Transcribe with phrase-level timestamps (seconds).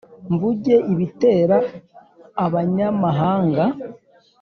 [0.33, 1.57] mvuge ibitera
[2.45, 3.63] abanyamahanga